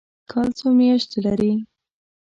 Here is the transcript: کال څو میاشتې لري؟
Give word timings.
کال 0.31 0.49
څو 0.57 0.67
میاشتې 0.77 1.19
لري؟ 1.25 1.51